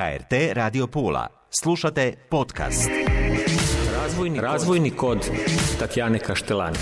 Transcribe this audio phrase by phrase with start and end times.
[0.00, 1.26] HRT Radio Pula.
[1.62, 2.90] Slušate podcast.
[3.94, 5.30] Razvojni, Razvojni kod
[5.78, 6.76] Tatjane Kaštelani.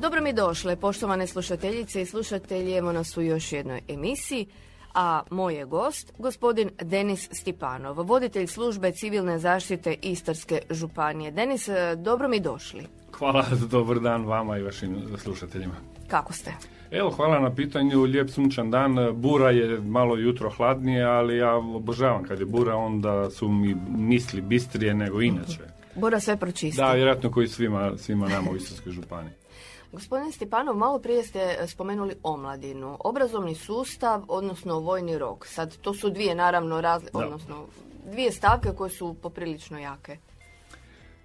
[0.00, 4.46] Dobro mi došle, poštovane slušateljice i slušatelji, evo nas u još jednoj emisiji,
[4.94, 11.30] a moj je gost, gospodin Denis Stipanov, voditelj službe civilne zaštite Istarske županije.
[11.30, 13.03] Denis, dobro mi došli.
[13.18, 15.74] Hvala, dobar dan vama i vašim slušateljima.
[16.08, 16.54] Kako ste?
[16.90, 18.02] Evo, hvala na pitanju.
[18.02, 18.96] Lijep sunčan dan.
[19.14, 24.40] Bura je malo jutro hladnije, ali ja obožavam kad je bura, onda su mi misli
[24.40, 25.58] bistrije nego inače.
[25.94, 26.76] Bura sve pročisti.
[26.76, 29.32] Da, vjerojatno koji svima, svima nama u Istarskoj županiji.
[29.92, 32.96] Gospodine Stipanov, malo prije ste spomenuli omladinu.
[33.00, 35.46] Obrazovni sustav, odnosno vojni rok.
[35.46, 37.66] Sad, to su dvije, naravno, razli, odnosno
[38.10, 40.16] dvije stavke koje su poprilično jake.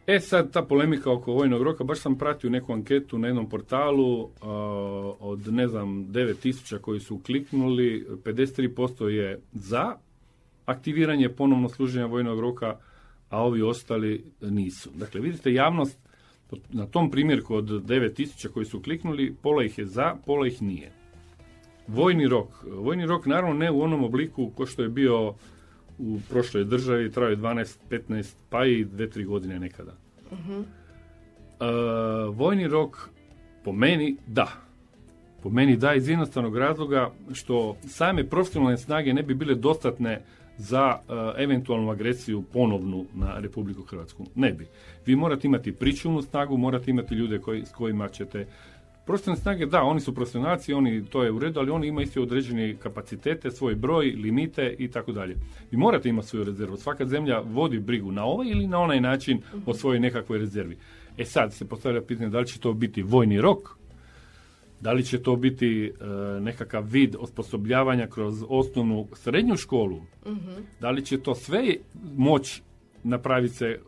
[0.10, 4.22] E sad, ta polemika oko vojnog roka, baš sam pratio neku anketu na jednom portalu
[4.24, 4.30] uh,
[5.20, 9.96] od, ne znam, 9000 koji su kliknuli, 53% je za
[10.66, 12.78] aktiviranje ponovno služenja vojnog roka,
[13.30, 14.90] a ovi ostali nisu.
[14.96, 16.00] Dakle, vidite, javnost
[16.70, 20.92] na tom primjerku od 9000 koji su kliknuli, pola ih je za, pola ih nije.
[21.88, 22.48] Vojni rok.
[22.72, 25.34] Vojni rok naravno ne u onom obliku ko što je bio
[26.00, 29.92] u prošloj državi, trajao je 12, 15, pa i 2-3 godine nekada.
[30.32, 30.66] uh
[32.34, 33.10] vojni rok,
[33.64, 34.48] po meni, da.
[35.44, 40.22] Po meni da iz jednostavnog razloga što same profesionalne snage ne bi bile dostatne
[40.58, 44.26] za uh, eventualnu agresiju ponovnu na Republiku Hrvatsku.
[44.36, 44.68] Ne bi.
[45.06, 48.48] Vi morate imati pričuvnu snagu, morate imati ljude koji, s kojima ćete
[49.10, 52.22] Profesionalne snage, da, oni su profesionalci, oni to je u redu, ali oni imaju isto
[52.22, 55.36] određene kapacitete, svoj broj, limite i tako dalje.
[55.72, 56.78] Vi morate imati svoju rezervu.
[56.78, 60.78] Svaka zemlja vodi brigu na ovaj ili na onaj način o svojoj nekakvoj rezervi.
[61.18, 63.70] E sad se postavlja pitanje da li će to biti vojni rok,
[64.82, 66.06] da li će to biti e,
[66.40, 70.02] nekakav vid osposobljavanja kroz osnovnu srednju školu,
[70.80, 71.76] da li će to sve
[72.16, 72.62] moć
[73.04, 73.80] napraviti se e,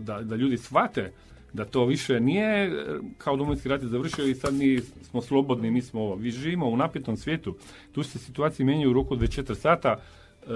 [0.00, 1.12] da, da ljudi shvate
[1.58, 2.70] da to više nije e,
[3.18, 6.14] kao domovinski rat je završio i sad mi smo slobodni, mi smo ovo.
[6.14, 7.56] Vi živimo u napetom svijetu.
[7.92, 10.46] Tu se situacije mijenjaju u roku od 24 sata, e,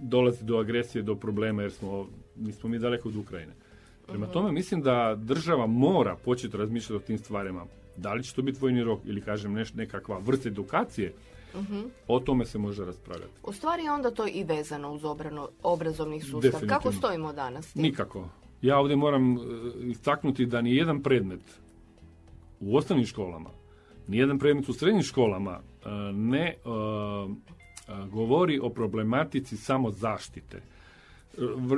[0.00, 3.52] dolazi do agresije, do problema jer smo, mi smo mi daleko od Ukrajine.
[4.06, 7.66] Prema tome mislim da država mora početi razmišljati o tim stvarima.
[7.96, 11.12] Da li će to biti vojni rok ili kažem neš, nekakva vrsta edukacije,
[11.54, 11.80] mhm.
[12.08, 13.32] O tome se može raspravljati.
[13.44, 16.60] U stvari je onda to i vezano uz obrano, obrazovni sustav.
[16.68, 17.74] Kako stojimo danas?
[17.74, 18.28] Nikako.
[18.62, 19.38] Ja ovdje moram e,
[19.82, 21.60] istaknuti da ni jedan predmet
[22.60, 23.50] u osnovnim školama,
[24.08, 26.56] ni jedan predmet u srednjim školama e, ne e,
[28.10, 30.62] govori o problematici samo zaštite.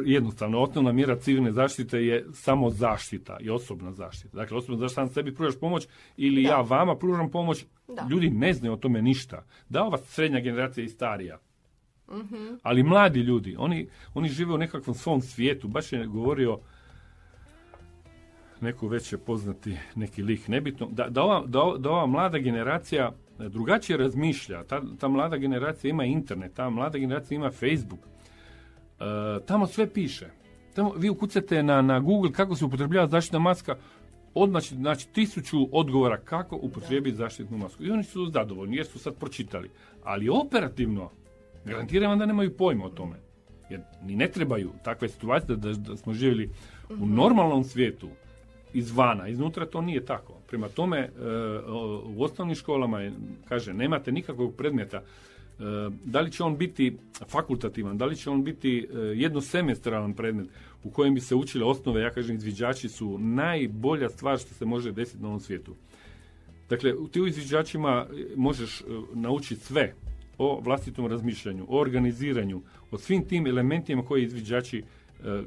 [0.05, 4.37] Jednostavno, osnovna mjera civilne zaštite je samo zaštita i osobna zaštita.
[4.37, 7.65] Dakle, osobna zaštita sam sebi pružaš pomoć ili ja vama pružam pomoć.
[8.11, 9.45] Ljudi ne znaju o tome ništa.
[9.69, 11.39] Da ova srednja generacija i starija.
[12.11, 12.55] Mhm.
[12.63, 15.69] Ali mladi ljudi, oni, oni žive u nekakvom svom svijetu.
[15.69, 16.59] Baš je govorio
[18.65, 21.47] neku već je poznati neki lik, nebitno, da, da, ova,
[21.79, 27.37] da, ova mlada generacija drugačije razmišlja, ta, ta mlada generacija ima internet, ta mlada generacija
[27.37, 29.05] ima Facebook, e,
[29.47, 30.27] tamo sve piše.
[30.75, 33.77] Tamo, vi ukucate na, na Google kako se upotrebljava zaštitna maska,
[34.35, 37.85] odmah znači tisuću odgovora kako upotrijebiti zaštitnu masku.
[37.85, 39.71] I oni su zadovoljni jer su sad pročitali.
[40.05, 41.11] Ali operativno,
[41.65, 43.17] garantiram vam da nemaju pojma o tome.
[43.71, 46.51] Jer ni ne trebaju takve situacije da, da smo živjeli
[46.91, 47.15] u mhm.
[47.15, 48.09] normalnom svijetu
[48.75, 50.35] izvana, iznutra to nije tako.
[50.49, 51.11] Prema tome, e,
[52.07, 53.11] u osnovnim školama,
[53.49, 55.03] kaže, nemate nikakvog predmeta, e,
[56.05, 56.97] da li će on biti
[57.29, 60.49] fakultativan, da li će on biti e, jednosemestralan predmet
[60.85, 64.93] u kojem bi se učile osnove, ja kažem, izviđači su najbolja stvar što se može
[64.93, 65.75] desiti na ovom svijetu.
[66.69, 68.83] Dakle, ti u izviđačima možeš
[69.15, 69.95] naučiti sve
[70.39, 74.83] o vlastitom razmišljanju, o organiziranju, o svim tim elementima koje izviđači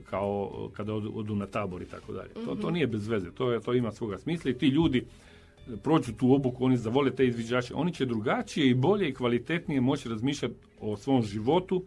[0.10, 2.30] kao kada odu na tabor i tako dalje.
[2.34, 2.74] To, to mhm.
[2.74, 6.66] nije bez veze, to, to ima svoga smisla i ti ljudi e, prođu tu obuku,
[6.66, 11.24] oni zavole te izviđače, oni će drugačije i bolje i kvalitetnije moći razmišljati o svom
[11.24, 11.84] životu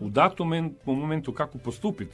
[0.00, 0.12] u mhm.
[0.12, 2.12] datom momentu kako postupiti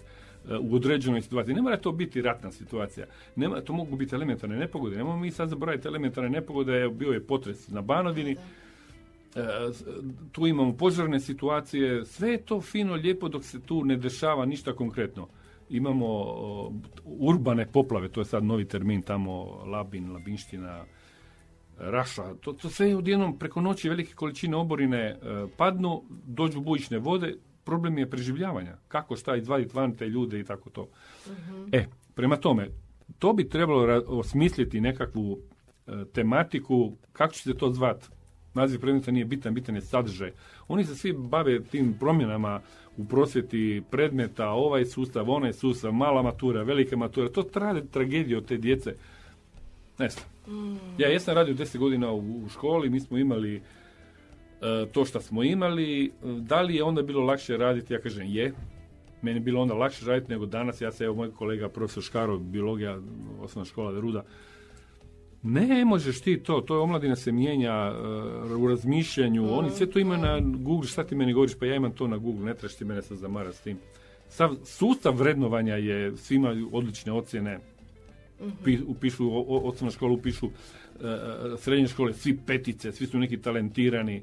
[0.50, 1.54] e, u određenoj situaciji.
[1.54, 3.06] Ne mora to biti ratna situacija.
[3.36, 4.96] Nema, to mogu biti elementarne nepogode.
[4.96, 6.88] Nemojmo mi sad zaboraviti elementarne nepogode.
[6.88, 8.32] Bio je potres na Banovini.
[8.32, 8.36] E,
[10.32, 14.72] tu imamo požarne situacije, sve je to fino, lijepo dok se tu ne dešava ništa
[14.72, 15.28] konkretno.
[15.70, 16.06] Imamo
[17.04, 20.84] urbane poplave, to je sad novi termin tamo, Labin, Labinština,
[21.78, 25.16] Raša, to, to sve odjednom preko noći velike količine oborine e,
[25.56, 27.34] padnu, dođu bujične vode,
[27.64, 28.76] problem je preživljavanja.
[28.88, 30.88] Kako šta izvaditi van te ljude i tako to.
[31.26, 31.64] Mhm.
[31.72, 32.68] E, prema tome,
[33.18, 35.38] to bi trebalo osmisliti nekakvu
[36.12, 38.17] tematiku, kako će se to zvat?
[38.58, 40.32] Naziv predmeta nije bitan, bitan je sadržaj.
[40.68, 42.60] Oni se svi bave tim promjenama
[42.96, 47.28] u prosvjeti predmeta, ovaj sustav, onaj sustav, mala matura, velika matura.
[47.28, 48.94] To traje tragedija od te djece.
[49.98, 50.26] Ne znam.
[50.98, 53.60] Ja jesam radio deset godina u, u školi, mi smo imali e,
[54.92, 56.12] to što smo imali.
[56.22, 57.92] Da li je onda bilo lakše raditi?
[57.92, 58.52] Ja kažem je.
[59.22, 60.80] Meni je bilo onda lakše raditi nego danas.
[60.80, 62.98] Ja se, evo, moj kolega, profesor Škaro, biologija,
[63.40, 64.24] osnovna škola Ruda,
[65.42, 69.98] ne možeš ti to, to je omladina se mijenja e, u razmišljanju, oni sve to
[69.98, 72.74] imaju na Google, šta ti meni govoriš, pa ja imam to na Google, ne trebaš
[72.76, 73.78] ti mene sad zamara s tim.
[74.28, 77.58] Sav, sustav vrednovanja je, svi imaju odlične ocjene,
[78.64, 80.50] Pi- upišu, o- o- osnovna škola upišu e,
[81.56, 84.22] srednje škole, svi petice, svi su neki talentirani.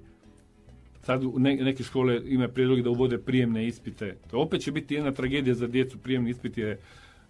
[1.04, 4.16] Sad ne- neke škole imaju prijedlog da uvode prijemne ispite.
[4.32, 5.98] To opet će biti jedna tragedija za djecu.
[5.98, 6.80] Prijemni ispit je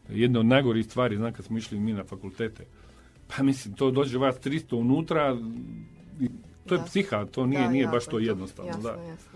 [0.10, 2.66] jedna od najgorih stvari, znam kad smo išli mi na fakultete.
[3.28, 5.38] Pa mislim, to dođe vas 300 unutra,
[6.66, 8.70] to je psiha, to nije, Da, nije baš to jednostavno.
[8.70, 8.90] Jasno, da.
[8.90, 9.36] jasno.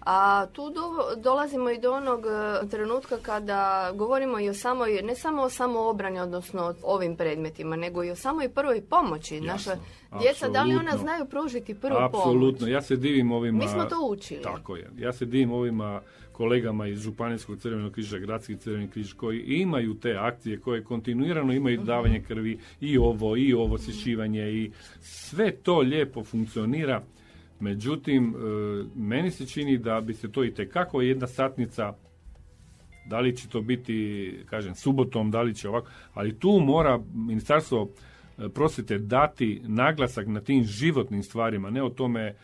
[0.00, 0.82] A tu do-
[1.16, 2.20] dolazimo i do onog
[2.62, 7.76] e, trenutka kada govorimo i o samoj, ne samo o samoobrani, odnosno o ovim predmetima,
[7.76, 9.40] nego i o samoj prvoj pomoći.
[9.40, 9.76] Naša
[10.20, 10.98] djeca, da li ona apsolutno.
[11.00, 12.72] znaju pružiti prvu Apsolutno, pomoć?
[12.72, 13.58] ja se divim ovima...
[13.58, 14.42] Mi smo to učili.
[14.42, 14.90] Tako je.
[14.96, 16.00] Ja se divim ovima
[16.32, 21.76] kolegama iz Županijskog crvenog križa, Gradski crveni križ, koji imaju te akcije, koje kontinuirano imaju
[21.76, 21.86] Mhm.
[21.86, 24.70] davanje krvi, i ovo, i ovo osvješćivanje, i
[25.00, 27.02] sve to lijepo funkcionira.
[27.60, 28.38] Međutim, e,
[28.96, 31.94] meni se čini da bi se to i tekako jedna satnica
[33.06, 37.88] da li će to biti, kažem, subotom, da li će ovako, ali tu mora ministarstvo
[38.38, 42.34] e, prosvjete dati naglasak na tim životnim stvarima, ne o tome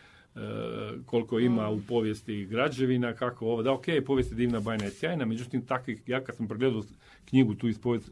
[1.05, 5.25] koliko ima u povijesti građevina, kako ovo, da ok, povijest je divna, bajna je sjajna,
[5.25, 6.83] međutim, takvih, ja kad sam pregledao
[7.25, 8.11] knjigu tu iz povijesti,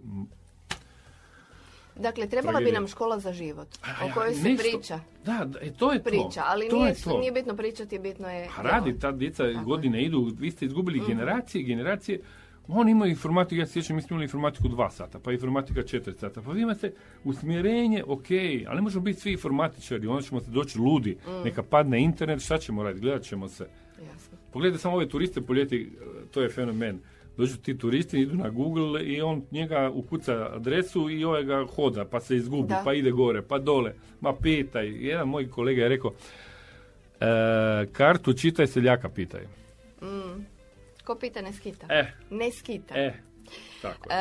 [2.00, 2.80] Dakle, trebala bi Tragedija.
[2.80, 5.00] nam škola za život, a o kojoj se nešto- priča.
[5.26, 6.10] Da, da, e, to je to.
[6.10, 7.20] Priča, ali to nije, je to.
[7.20, 8.50] nije bitno pričati, bitno je...
[8.56, 9.64] Pa radi, ta djeca Tako je.
[9.66, 12.20] Godine idu, vi ste izgubili generacije, generacije,
[12.68, 16.14] oni imaju informatiku, ja se sjećam, mi smo imali informatiku dva sata, pa informatika četiri
[16.14, 16.92] sata, pa vi imate
[17.24, 18.26] usmjerenje, ok,
[18.68, 21.44] ali ne možemo biti svi informatičari, onda ćemo se doći ludi, Mm.
[21.44, 23.68] neka padne internet, šta ćemo raditi, gledat ćemo se.
[24.14, 24.38] Jasno.
[24.54, 25.92] Pogledajte samo ove turiste po ljeti,
[26.32, 27.00] to je fenomen.
[27.38, 32.06] Dođu ti turisti, idu na Google i on njega ukuca adresu i ovaj ga hoda,
[32.06, 32.82] pa se izgubi, Da.
[32.86, 34.88] pa ide gore, pa dole, ma pitaj.
[35.08, 36.12] Jedan moj kolega je rekao,
[37.20, 37.26] e,
[37.92, 39.42] kartu čitaj, seljaka pitaj.
[41.08, 41.88] Ko pita ne skita.
[41.90, 42.96] E, Ne skita.
[42.96, 43.14] e,
[43.82, 44.18] tako je.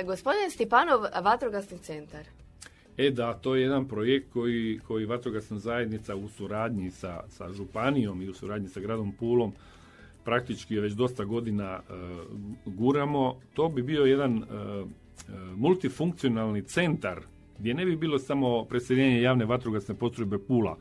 [0.00, 2.24] E, gospodin Stipanov, vatrogasni centar.
[2.96, 8.22] E da, to je jedan projekt koji, koji vatrogasna zajednica u suradnji sa, sa županijom
[8.22, 9.52] i u suradnji sa gradom Pulom
[10.24, 11.92] praktički već dosta godina e,
[12.64, 13.40] guramo.
[13.54, 14.84] To bi bio jedan e, e,
[15.56, 17.20] multifunkcionalni centar
[17.58, 20.76] gdje ne bi bilo samo preseljenje javne vatrogasne postrojbe Pula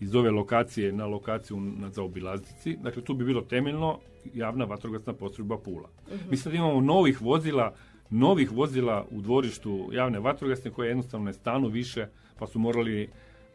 [0.00, 2.76] iz ove lokacije na lokaciju na zaobilaznici.
[2.82, 3.98] Dakle, tu bi bilo temeljno
[4.34, 5.88] javna vatrogasna postrojba Pula.
[6.30, 7.74] Mi sad imamo novih vozila,
[8.10, 12.06] novih vozila u dvorištu javne vatrogasne koje jednostavno ne stanu više,
[12.38, 13.08] pa su morali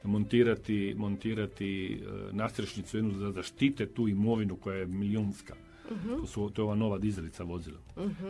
[0.03, 5.56] montirati, montirati e, nastrešnicu jednu da zaštite tu imovinu koja je milijunska.
[6.19, 7.77] To, su, to je ova nova dizelica vozila.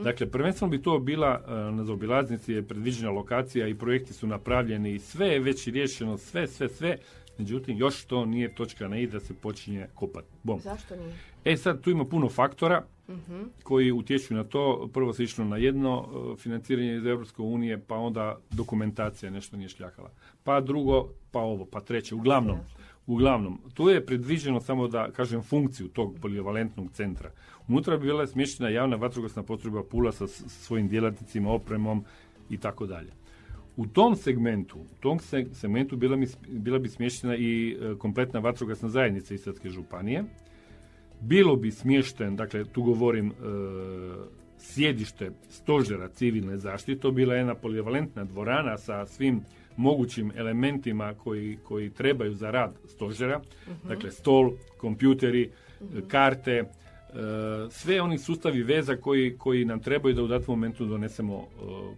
[0.03, 4.93] Dakle, prvenstveno bi to bila e, na zaobilaznici je predviđena lokacija i projekti su napravljeni
[4.93, 6.97] i sve je već riješeno, sve, sve, sve.
[7.37, 10.27] Međutim, još to nije točka na i da se počinje kopati.
[10.43, 10.59] Bom.
[10.59, 11.13] Zašto nije?
[11.45, 12.85] E sad, tu ima puno faktora
[13.63, 14.89] koji utječu na to.
[14.93, 19.69] Prvo se išlo na jedno e, financiranje iz Europske unije, pa onda dokumentacija nešto nije
[19.69, 20.09] šljakala.
[20.43, 22.15] Pa drugo, pa ovo, pa treće.
[22.15, 22.57] Uglavnom,
[23.07, 27.31] uglavnom, tu je predviđeno samo da kažem funkciju tog polivalentnog centra.
[27.67, 32.05] Unutra bi bila smještena javna vatrogasna postrojba Pula sa svojim djelatnicima, opremom
[32.49, 33.11] i tako dalje.
[33.77, 38.39] U tom segmentu, u tom se- segmentu bila, mi, bila bi smještena i e, kompletna
[38.39, 40.23] vatrogasna zajednica Istarske županije.
[41.21, 43.33] Bilo bi smješten, dakle tu govorim e,
[44.57, 49.41] sjedište stožera civilne zaštite, to bi bila jedna polivalentna dvorana sa svim
[49.77, 53.41] mogućim elementima koji, koji trebaju za rad stožera,
[53.87, 56.65] dakle stol, kompjuteri, e, karte, e,
[57.69, 61.45] sve oni sustavi veza koji, koji nam trebaju da u datom momentu donesemo e,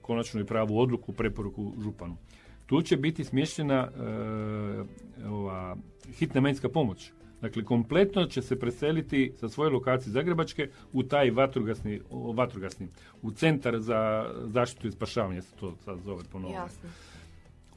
[0.01, 2.17] konačnu i pravu odluku, preporuku županu.
[2.65, 5.77] Tu će biti smještena e, ova
[6.17, 7.11] hitna medicinska pomoć.
[7.41, 12.01] Dakle, kompletno će se preseliti sa svoje lokacije Zagrebačke u taj vatrogasni,
[12.33, 12.87] vatrogasni,
[13.21, 16.59] u centar za zaštitu i spašavanje se to sad zove po novome.
[16.59, 16.89] Jasno.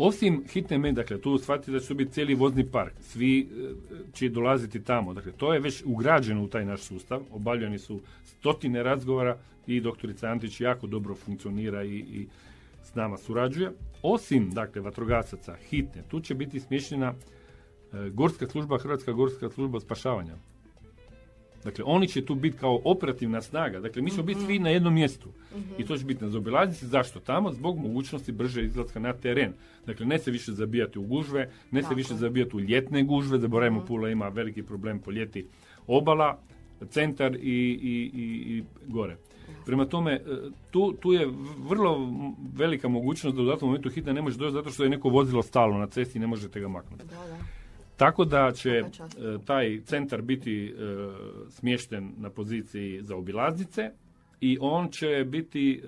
[0.02, 3.68] Osim hitne med, dakle, tu shvatite da će biti cijeli vozni park, svi e,
[4.12, 8.82] će dolaziti tamo, dakle, to je već ugrađeno u taj naš sustav, obavljeni su stotine
[8.82, 12.26] razgovora i doktorica Antić jako dobro funkcionira i, i
[12.82, 13.72] s nama surađuje.
[14.02, 17.14] Osim, dakle, vatrogasaca hitne, tu će biti smještena
[17.92, 20.34] e, gorska služba, Hrvatska gorska služba spašavanja.
[21.64, 23.80] Dakle, oni će tu biti kao operativna snaga.
[23.80, 25.28] Dakle, mi ćemo biti svi na jednom mjestu.
[25.78, 26.86] I to će biti na zaobilaznici.
[26.86, 27.20] Zašto?
[27.20, 29.52] Tamo zbog mogućnosti brže izlaska na teren.
[29.86, 33.38] Dakle, ne se više zabijati u gužve, ne se više zabijati u ljetne gužve.
[33.38, 35.46] Zaboravimo, Pula ima veliki problem po ljeti
[35.86, 36.38] obala,
[36.90, 39.16] centar i, i, i, i gore.
[39.66, 40.20] Prema tome, e,
[40.70, 42.12] tu, tu je vrlo
[42.54, 45.42] velika mogućnost da u datom momentu hitna ne može doći zato što je neko vozilo
[45.42, 47.04] stalo na cesti i ne možete ga maknuti.
[47.04, 47.59] Da, da.
[48.00, 48.84] Tako da će e,
[49.44, 50.72] taj centar biti e,
[51.50, 53.90] smješten na poziciji za obilaznice
[54.40, 55.82] i on će biti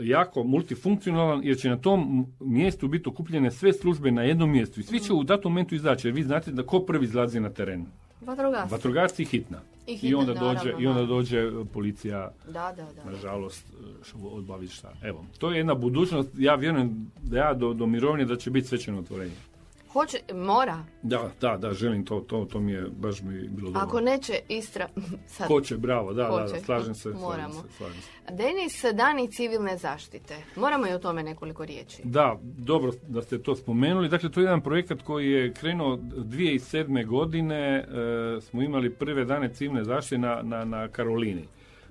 [0.00, 4.82] jako multifunkcionalan jer će na tom mjestu biti okupljene sve službe na jednom mjestu i
[4.82, 7.86] svi će u datom momentu izaći jer vi znate da ko prvi izlazi na teren.
[8.20, 8.72] Vatrogasci.
[8.72, 9.60] Vatrogasci i hitna.
[9.86, 11.06] I hitna, onda naravno, dođe i onda da.
[11.06, 13.10] dođe policija Da, da, da.
[13.10, 14.92] nažalost e, odbaviti šta.
[15.02, 16.30] Evo, to je jedna budućnost.
[16.38, 19.55] Ja vjerujem da ja do, do mirovine da će biti svečano otvorenje.
[19.92, 20.84] Hoće, mora.
[21.02, 23.80] Da, da, da, želim to, to, to mi je, baš mi bilo dobro.
[23.88, 24.88] Ako neće Istra...
[25.26, 25.48] Sad.
[25.48, 26.60] Hoće, bravo, da, da, da, Hoće.
[26.64, 27.52] slažem se, slažem Moramo.
[27.54, 28.10] se, slažem se.
[28.30, 30.36] Denis, dani civilne zaštite.
[30.56, 32.02] Moramo i o tome nekoliko riječi.
[32.04, 34.08] Da, dobro da ste to spomenuli.
[34.08, 37.06] Dakle, to je jedan projekat koji je krenuo 2007.
[37.06, 37.58] godine.
[37.78, 41.44] E, smo imali prve dane civilne zaštite na, na, na Karolini.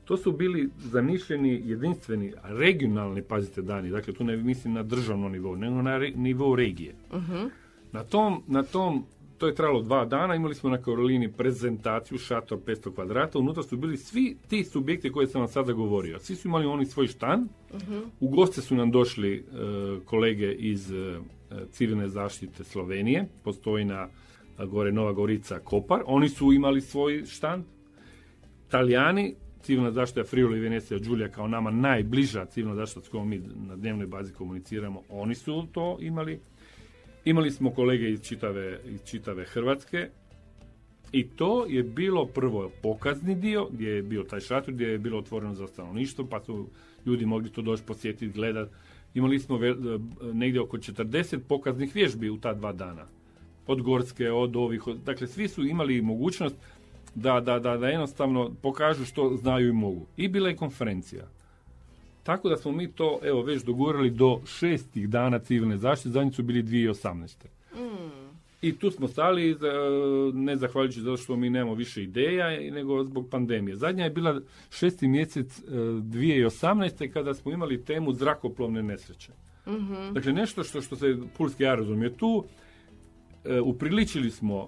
[0.06, 3.90] To su bili zamišljeni jedinstveni, regionalni, pazite, dani.
[3.90, 6.96] Dakle, tu ne mislim na državnom nivou, nego na re- nivou regije.
[7.96, 9.06] Na tom, na tom,
[9.38, 13.78] to je trajalo dva dana, imali smo na Karolini prezentaciju, šator 500 kvadrata, unutra su
[13.78, 16.20] bili svi ti subjekti koje sam vam sada govorio.
[16.20, 17.48] Svi su imali oni svoj štan,
[18.20, 19.44] u goste su nam došli e,
[20.06, 21.20] kolege iz e,
[21.72, 24.08] civilne zaštite Slovenije, postoji na
[24.58, 27.64] a, gore Nova Gorica Kopar, oni su imali svoj štand,
[28.70, 33.42] Talijani, civilna zaštita Friuli i Venecija Đulija kao nama najbliža civilna zaštita s kojom mi
[33.68, 36.40] na dnevnoj bazi komuniciramo, oni su to imali.
[37.26, 40.10] Imali smo kolege iz čitave, iz čitave Hrvatske
[41.12, 45.20] i to je bilo prvo pokazni dio gdje je bio taj šator, gdje je bilo
[45.20, 46.68] otvoreno za stanovništvo, pa su
[47.06, 48.72] ljudi mogli to doći posjetiti, gledati.
[49.14, 49.76] Imali smo ve-
[50.34, 53.06] negdje oko 40 pokaznih vježbi u ta dva dana.
[53.68, 56.56] Od gorske, od ovih, od- dakle svi su imali mogućnost
[57.16, 60.06] da, da, da, da jednostavno pokažu što znaju i mogu.
[60.18, 61.28] I bila je konferencija.
[62.26, 66.44] Tako da smo mi to evo već dogurali do šestih dana civilne zaštite, zadnji su
[66.44, 67.46] bili 2018.
[68.62, 69.72] I tu smo stali, za-
[70.34, 73.76] ne zahvaljujući zato što mi nemamo više ideja, nego zbog pandemije.
[73.76, 74.42] Zadnja je bila
[74.72, 77.12] šesti mjesec e, 2018.
[77.12, 79.32] kada smo imali temu zrakoplovne nesreće.
[80.14, 81.06] Dakle, nešto što, što se
[81.38, 82.44] Pulski aerodrom je tu,
[83.46, 84.68] e, upriličili smo e,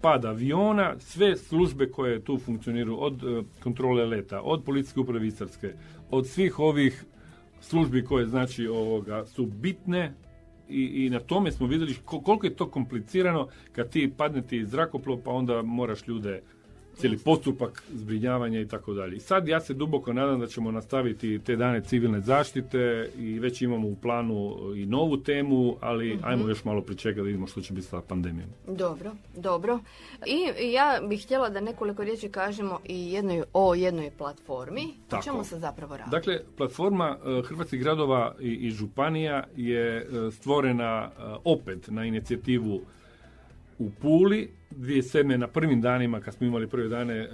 [0.00, 5.72] pad aviona, sve službe koje tu funkcioniraju, od e, kontrole leta, od policijske uprave Istarske,
[6.10, 7.04] od svih ovih
[7.60, 10.14] službi koje znači ovoga su bitne
[10.68, 14.66] i, i na tome smo vidjeli ko- koliko je to komplicirano kad ti padne ti
[14.66, 16.42] zrakoplov pa onda moraš ljude
[16.96, 19.16] cijeli postupak zbrinjavanja i tako dalje.
[19.16, 23.62] I sad ja se duboko nadam da ćemo nastaviti te dane civilne zaštite i već
[23.62, 27.72] imamo u planu i novu temu, ali ajmo još malo pričekati da vidimo što će
[27.72, 28.48] biti sa pandemijom.
[28.66, 29.78] Dobro, dobro.
[30.26, 34.82] I ja bih htjela da nekoliko riječi kažemo i jednoj, o jednoj platformi.
[34.82, 35.24] O Tako.
[35.24, 36.10] čemu se zapravo radi?
[36.10, 42.80] Dakle, platforma e, Hrvatskih gradova i, i županija je e, stvorena e, opet na inicijativu
[43.80, 45.36] u Puli 2007.
[45.36, 47.28] na prvim danima kad smo imali prve dane e,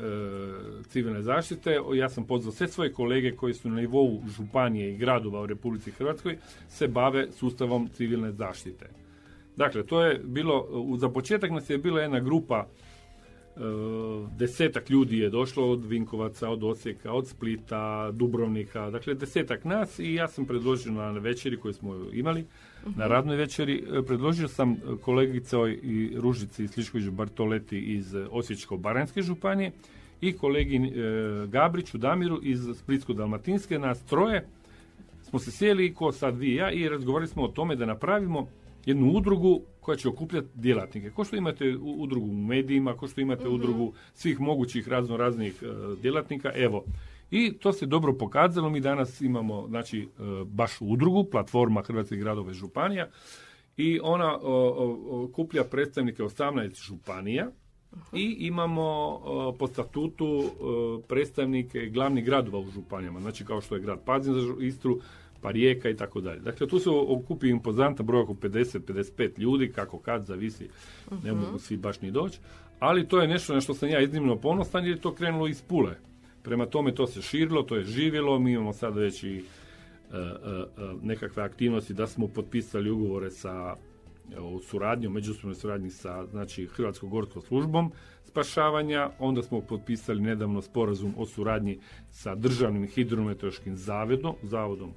[0.88, 5.40] civilne zaštite, ja sam pozvao sve svoje kolege koji su na nivou županije i gradova
[5.40, 6.36] u Republici Hrvatskoj
[6.68, 8.86] se bave sustavom civilne zaštite.
[9.56, 10.66] Dakle, to je bilo,
[10.98, 12.66] za početak nas je bila jedna grupa
[14.36, 20.14] desetak ljudi je došlo od Vinkovaca, od Osijeka, od Splita, Dubrovnika, dakle desetak nas i
[20.14, 22.44] ja sam predložio na večeri koju smo imali,
[22.96, 29.72] na radnoj večeri, e, predložio sam e, kolegicoj i Ružici Slišković Bartoleti iz Osječko-Baranjske županije
[30.20, 30.90] i kolegi e,
[31.46, 34.46] Gabriću Damiru iz Splitsko-Dalmatinske, nas troje
[35.22, 38.48] smo se sjeli, ko sad vi i ja, i razgovarali smo o tome da napravimo
[38.86, 41.10] jednu udrugu koja će okupljati djelatnike.
[41.10, 45.62] Ko što imate u- udrugu u medijima, ko što imate udrugu svih mogućih razno raznih
[45.62, 45.66] e,
[46.02, 46.84] djelatnika, evo.
[47.30, 50.06] I to se dobro pokazalo, mi danas imamo znači e,
[50.44, 53.08] baš udrugu, platforma Hrvatskih gradova i županija
[53.76, 54.38] i ona
[55.10, 57.50] okuplja predstavnike 18 županija
[58.12, 59.20] i imamo
[59.58, 60.26] po statutu
[60.60, 64.98] o, predstavnike glavnih gradova u županijama, znači kao što je grad Pazin za Istru,
[65.40, 66.40] pa Rijeka i tako dalje.
[66.40, 70.68] Dakle, tu se okupi impozantan broj oko 50-55 ljudi, kako kad, zavisi,
[71.24, 72.38] ne mogu svi baš ni doći,
[72.78, 75.62] ali to je nešto na što sam ja iznimno ponosan jer je to krenulo iz
[75.62, 75.94] Pule.
[76.42, 79.42] Prema tome to se širilo, to je živjelo, mi imamo sad već i e,
[80.16, 80.24] e,
[81.02, 83.76] nekakve aktivnosti, da smo potpisali ugovore sa
[84.38, 87.92] o suradnju, međusobnoj suradnji sa znači, Hrvatskom gorskom službom
[88.24, 91.78] spašavanja, onda smo potpisali nedavno sporazum o suradnji
[92.10, 94.92] sa državnim hidrometeorološkim zavodom, zavodom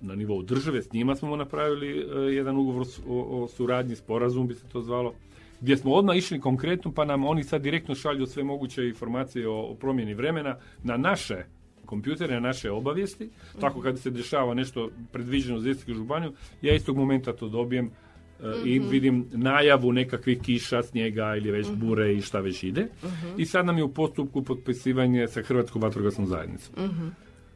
[0.00, 4.54] na nivou države, s njima smo napravili e, jedan ugovor o, o suradnji, sporazum bi
[4.54, 5.14] se to zvalo,
[5.60, 9.60] gdje smo odmah išli konkretno, pa nam oni sad direktno šalju sve moguće informacije o,
[9.60, 11.44] o promjeni vremena na naše
[11.86, 13.28] kompjutere, na naše obavijesti,
[13.60, 17.90] tako kad se dešava nešto predviđeno za Istarsku županiju, ja istog momenta to dobijem e,
[18.64, 18.88] i Mhm.
[18.88, 21.80] vidim najavu nekakvih kiša, snijega ili već Mhm.
[21.80, 22.88] bure i šta već ide.
[23.36, 26.84] I sad nam je u postupku potpisivanje sa Hrvatskom vatrogasnom zajednicom.
[26.84, 27.06] Mhm.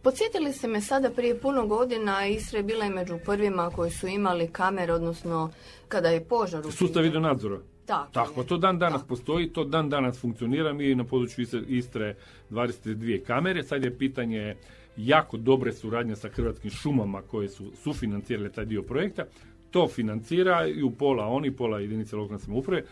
[0.03, 4.07] Podsjetili ste me sada prije puno godina, Istra je bila i među prvima koji su
[4.07, 5.51] imali kamere, odnosno
[5.89, 7.05] kada je požar u Sustav pitanju.
[7.05, 7.59] videonadzora.
[7.87, 10.73] Tako, Tako, to dan danas postoji, to dan danas funkcionira.
[10.73, 12.17] Mi na području Istre- Istre
[12.51, 13.63] 22 kamere.
[13.63, 14.57] Sad je pitanje
[14.97, 19.25] jako dobre suradnje sa Hrvatskim šumama koje su sufinancirale taj dio projekta.
[19.71, 22.85] To financira i u pola oni, pola jedinice lokalne samouprave.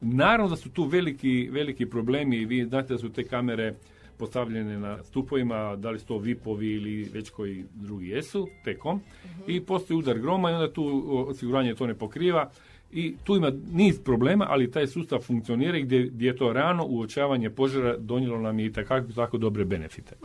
[0.00, 3.74] Naravno da su tu veliki, veliki problemi i vi znate da su te kamere
[4.20, 9.00] postavljene na stupovima, da li su to vipovi ili već koji drugi jesu, tekom.
[9.46, 12.50] I postoji udar groma i onda tu osiguranje to ne pokriva.
[12.92, 16.86] I tu ima niz problema, ali taj sustav funkcionira i gdje, gdje je to rano
[16.86, 20.16] uočavanje požara donijelo nam je i takako, tako dobre benefite.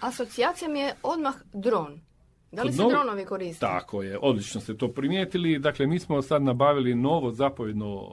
[0.00, 2.00] Asocijacija mi je odmah dron.
[2.54, 3.60] Da li se novo- dronovi koriste?
[3.60, 5.58] Tako je, odlično ste to primijetili.
[5.58, 8.08] Dakle, mi smo sad nabavili novo zapovjedno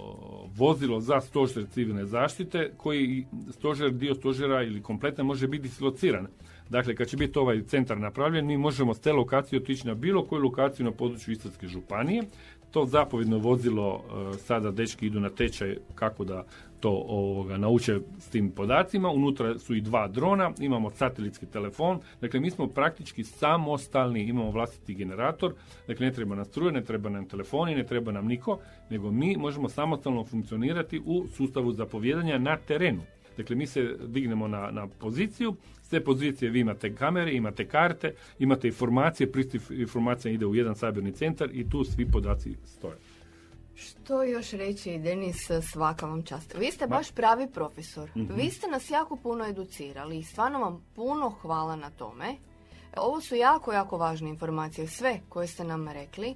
[0.55, 6.27] vozilo za stožer civilne zaštite, koji stožer, dio stožera ili kompletan može biti dislociran.
[6.69, 10.25] Dakle, kad će biti ovaj centar napravljen, mi možemo s te lokacije otići na bilo
[10.25, 12.23] koju lokaciju na području Istarske županije.
[12.71, 16.43] To zapovjedno vozilo, e, sada dečki idu na tečaj kako da
[16.81, 19.09] to ovoga, nauče s tim podacima.
[19.09, 21.99] Unutra su i dva drona, imamo satelitski telefon.
[22.21, 25.53] Dakle, mi smo praktički samostalni, imamo vlastiti generator.
[25.87, 28.59] Dakle, ne treba nam struje, ne treba nam telefoni, ne treba nam niko,
[28.89, 33.01] nego mi možemo samostalno funkcionirati u sustavu zapovjedanja na terenu.
[33.37, 38.13] Dakle, mi se dignemo na, na poziciju, s te pozicije vi imate kamere, imate karte,
[38.39, 42.97] imate informacije, pristup informacija ide u jedan sabirni centar i tu svi podaci stoje.
[43.75, 46.55] Što još reći, Denis, svaka vam čast.
[46.59, 48.09] Vi ste baš pravi profesor.
[48.15, 48.33] Mhm.
[48.35, 52.35] Vi ste nas jako puno educirali i stvarno vam puno hvala na tome.
[52.97, 56.35] Ovo su jako, jako važne informacije, sve koje ste nam rekli.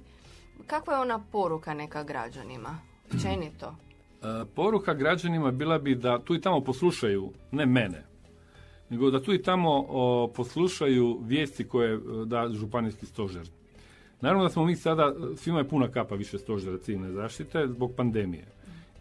[0.66, 2.78] Kakva je ona poruka neka građanima?
[3.12, 3.76] Općenito.
[4.22, 8.04] E, poruka građanima bila bi da tu i tamo poslušaju, ne mene,
[8.90, 13.46] nego da tu i tamo o, poslušaju vijesti koje e, da županijski stožer.
[14.20, 18.46] Naravno da smo mi sada, svima je puna kapa više stožera civilne zaštite zbog pandemije.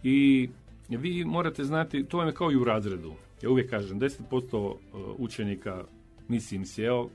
[0.04, 0.50] I
[0.90, 3.14] vi morate znati, to vam je kao i u razredu.
[3.42, 5.84] Ja uvijek kažem, 10% e, učenika
[6.28, 7.10] nisi im sjeo,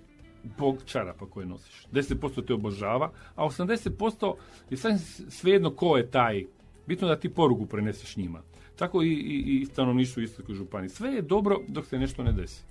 [0.58, 1.86] bog čarapa koje nosiš.
[1.92, 4.34] 10% te obožava, a 80%
[4.70, 6.46] je sasvim svejedno ko je taj.
[6.86, 8.42] Bitno da ti poruku preneseš njima.
[8.76, 10.88] Tako i, i, i stanovništvo u Istarskoj županiji.
[10.88, 12.62] Sve je dobro dok se nešto ne desi.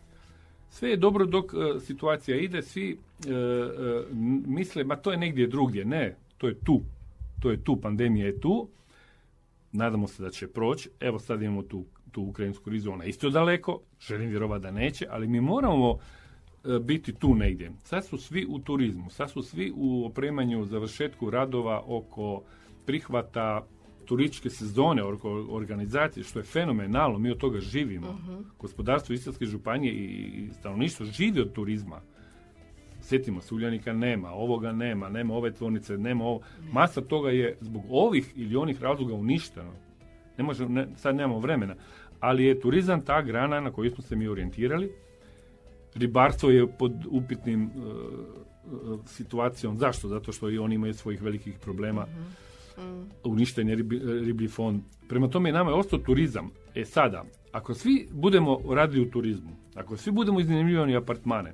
[0.70, 2.90] Sve je dobro dok e, situacija ide, svi
[3.28, 4.04] e, e,
[4.48, 5.86] misle, ma to je negdje drugdje.
[5.86, 6.82] Ne, to je tu.
[7.40, 8.68] To je tu, pandemija je tu.
[9.72, 10.90] Nadamo se da će proći.
[11.00, 13.80] Evo sad imamo tu, tu ukrajinsku krizu, ona isto daleko.
[14.00, 15.98] Želim vjerovati da neće, ali mi moramo
[16.66, 17.72] e, biti tu negdje.
[17.84, 22.42] Sad su svi u turizmu, sad su svi u opremanju, završetku radova oko
[22.86, 23.66] prihvata
[24.10, 25.04] turističke sezone,
[25.50, 28.18] organizacije, što je fenomenalno, mi od toga živimo.
[28.60, 32.02] Gospodarstvo Istarske županije i stanovništvo živi od turizma.
[33.02, 36.42] Sjetimo se, Uljanika nema, ovoga nema, nema ove tvornice, nema ovo.
[36.72, 39.72] Masa toga je zbog ovih ili onih razloga uništeno.
[40.38, 41.76] Ne može, ne, sad nemamo vremena.
[42.20, 44.92] Ali je turizam ta grana na koju smo se mi orijentirali.
[45.96, 47.70] Ribarstvo je pod upitnim e,
[49.06, 49.78] situacijom.
[49.78, 50.08] Zašto?
[50.08, 52.08] Zato što i oni imaju svojih velikih problema.
[53.24, 54.82] Uništen je ribi- riblji fond.
[55.08, 56.50] Prema tome, nama je ostao turizam.
[56.76, 61.54] E sada, ako svi budemo radili u turizmu, ako svi budemo iznajmljivani apartmane,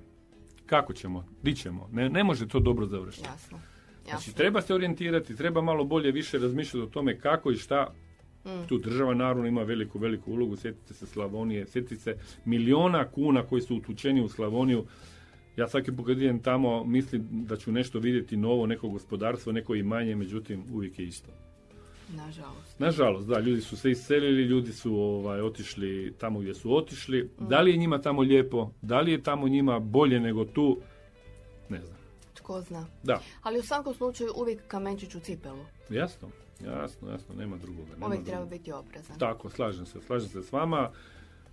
[0.66, 1.26] kako ćemo?
[1.44, 1.90] Di ćemo?
[1.92, 3.28] Ne, ne može to dobro završiti.
[3.28, 3.60] Jasno.
[4.04, 4.34] Znači, Jasno.
[4.34, 7.94] treba se orijentirati, treba malo bolje više razmišljati o tome kako i šta.
[8.68, 10.56] Tu država naravno ima veliku, veliku ulogu.
[10.56, 14.84] Sjetite se Slavonije, sjetite se miliona kuna koji su utučeni u Slavoniju.
[15.58, 19.76] Ja svaki put kad idem tamo mislim da ću nešto vidjeti novo, neko gospodarstvo, neko
[19.76, 21.32] imanje, međutim uvijek je isto.
[22.10, 22.80] Nažalost.
[22.80, 27.30] Nažalost, da, ljudi su se iselili, ljudi su ovaj, otišli tamo gdje su otišli.
[27.40, 30.78] Da li je njima tamo lijepo, da li je tamo njima bolje nego tu,
[31.70, 31.98] ne znam.
[32.34, 32.86] Tko zna.
[33.04, 35.66] Da, Ali u svakom slučaju uvijek kamenčić u cipelu.
[35.90, 36.30] jasno,
[36.66, 37.92] jasno, jasno, nema drugoga.
[37.94, 38.58] Nema Uvijek treba drugoga.
[38.58, 39.20] biti oprezan.
[39.20, 40.92] Tako, slažem se, slažem se s vama.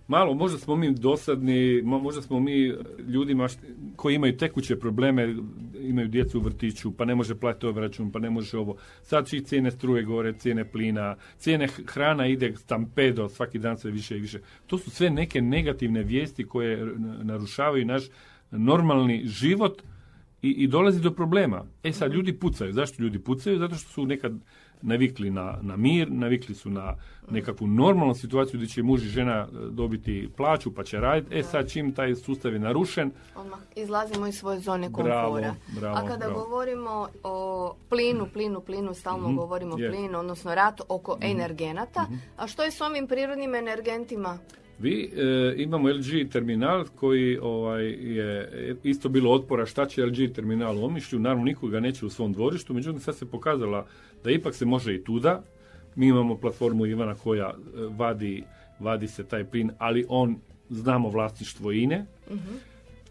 [0.07, 2.73] Malo, možda smo mi dosadni, mo- možda smo mi
[3.07, 3.57] ljudima št-
[3.95, 5.35] koji imaju tekuće probleme,
[5.79, 8.75] imaju djecu u vrtiću, pa ne može platiti ovaj račun, pa ne može ovo.
[9.01, 13.91] Sad će i cijene struje gore, cijene plina, cijene hrana ide stampedo, svaki dan sve
[13.91, 14.39] više i više.
[14.67, 18.03] To su sve neke negativne vijesti koje narušavaju naš
[18.51, 19.81] normalni život
[20.41, 21.65] i, i dolazi do problema.
[21.83, 22.73] E sad, ljudi pucaju.
[22.73, 23.59] Zašto ljudi pucaju?
[23.59, 24.33] Zato što su nekad
[24.83, 26.95] navikli na, na mir, navikli su na
[27.29, 31.35] nekakvu normalnu situaciju gdje će muž i žena e, dobiti plaću pa će raditi.
[31.39, 35.55] E sad, čim taj sustav je narušen, Odmah izlazimo iz svoje zone Bravo, komfora.
[35.79, 36.43] bravo, A kada bravo.
[36.43, 39.91] govorimo o plinu, plinu, plinu, stalno govorimo je.
[39.91, 42.05] plin, odnosno rat oko energenata,
[42.37, 44.37] a što je s ovim prirodnim energentima?
[44.79, 50.77] Vi e, imamo LG terminal koji ovaj, je isto bilo otpora šta će LG terminal
[50.79, 53.85] u Omišlju, naravno nikoga neće u svom dvorištu, međutim sad se pokazala
[54.23, 55.43] da ipak se može i tuda.
[55.95, 57.53] Mi imamo platformu Ivana koja e,
[57.97, 58.43] vadi,
[58.79, 60.35] vadi se taj plin, ali on
[60.69, 62.05] znamo vlasništvo INE.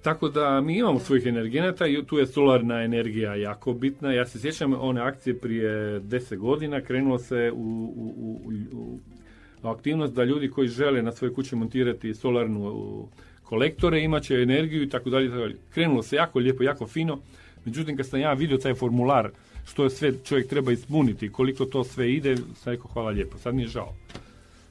[0.02, 4.12] Tako da mi imamo svojih energenata i tu je solarna energija jako bitna.
[4.12, 7.56] Ja se sjećam one akcije prije 10 godina, krenulo se u,
[7.96, 8.40] u, u,
[9.62, 13.08] u- aktivnost da ljudi koji žele na svoje kuće montirati solarnu
[13.42, 15.26] kolektore, imat će energiju i tako dalje.
[15.26, 15.56] i tako dalje.
[15.74, 17.18] Krenulo se jako lijepo, jako fino.
[17.64, 19.30] Međutim, kad sam ja vidio taj formular,
[19.64, 23.38] što je sve čovjek treba ispuniti, koliko to sve ide, sam rekao hvala lijepo.
[23.38, 23.94] Sad mi je žao.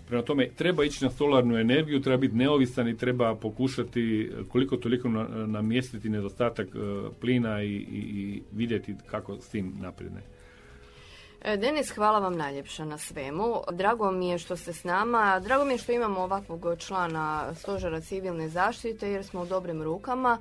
[0.07, 4.77] Prema tome, treba ići na solarnu energiju, treba biti neovisan i treba pokušati e, koliko
[4.77, 6.79] toliko na- namjestiti nedostatak e,
[7.21, 10.13] plina i, i, i vidjeti kako s tim naprijed.
[10.13, 10.21] ne.
[11.41, 13.55] E, Denis, hvala vam najljepša na svemu.
[13.71, 15.39] Drago mi je što ste s nama.
[15.39, 20.37] Drago mi je što imamo ovakvog člana Stožera civilne zaštite jer smo u dobrim rukama.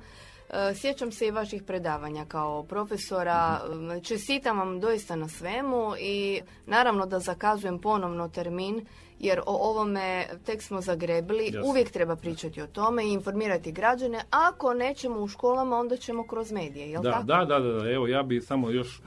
[0.53, 3.61] E, Sjećam se i vaših predavanja kao profesora.
[3.97, 8.85] E, Čestitam vam doista na svemu i naravno da zakazujem ponovno termin
[9.19, 11.45] jer o ovome tek smo zagrebili.
[11.45, 11.69] Jasno.
[11.69, 14.21] Uvijek treba pričati o tome i informirati građane.
[14.29, 17.23] Ako nećemo u školama, onda ćemo kroz medije, jel Da, tako?
[17.23, 19.01] da, da, da, evo ja bi samo još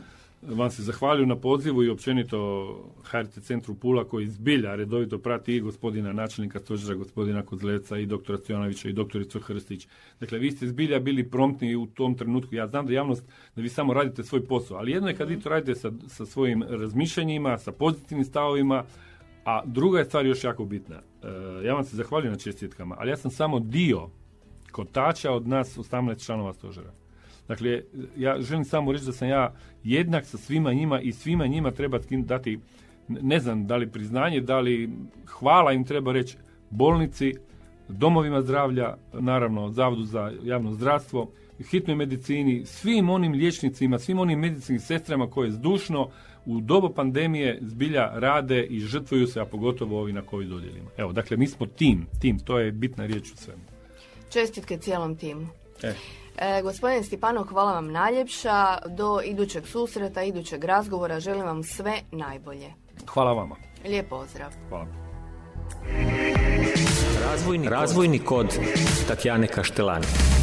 [0.49, 2.39] vam se zahvalio na pozivu i općenito
[3.05, 8.39] HRT centru Pula koji zbilja redovito prati i gospodina načelnika stožera, gospodina Kozleca i doktora
[8.39, 9.89] Stojanovića i doktoricu Hrstić.
[10.21, 12.55] Dakle, vi ste zbilja bili promptni u tom trenutku.
[12.55, 13.25] Ja znam da javnost,
[13.57, 16.27] da vi samo radite svoj posao, ali jedno je kad vi to radite sa, sa
[16.27, 18.85] svojim razmišljanjima, sa pozitivnim stavovima,
[19.45, 20.97] a druga je stvar još jako bitna.
[20.97, 24.09] E, ja vam se zahvaljujem na čestitkama, ali ja sam samo dio
[24.73, 27.04] kotača od nas 18 članova stožera.
[27.49, 27.83] Dakle,
[28.17, 29.55] ja želim samo reći da sam ja
[29.85, 32.59] jednak sa svima njima i svima njima treba dati,
[33.09, 34.91] ne znam da li priznanje, da li
[35.27, 36.37] hvala im treba reći
[36.71, 37.35] bolnici,
[37.89, 41.31] domovima zdravlja, naravno Zavodu za javno zdravstvo,
[41.71, 46.11] hitnoj medicini, svim onim liječnicima, svim onim medicinskim sestrama koje zdušno
[46.47, 50.91] u dobu pandemije zbilja rade i žrtvuju se, a pogotovo ovi na COVID odjelima.
[50.97, 53.63] Evo, dakle, mi smo tim, tim, to je bitna riječ u svemu.
[54.33, 55.47] Čestitke cijelom timu.
[55.83, 55.95] E.
[56.39, 58.79] E, gospodin Stipanov, hvala vam najljepša.
[58.89, 62.73] Do idućeg susreta, idućeg razgovora želim vam sve najbolje.
[63.07, 63.57] Hvala vama.
[63.85, 64.51] Lijep pozdrav.
[64.69, 64.87] Hvala.
[67.25, 68.59] Razvojni, razvojni kod
[69.09, 70.34] Tatjane Kaštelani.